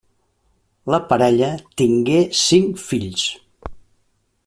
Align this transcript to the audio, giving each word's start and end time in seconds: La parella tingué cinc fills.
La 0.93 0.99
parella 1.11 1.51
tingué 1.83 2.17
cinc 2.45 2.83
fills. 2.89 3.27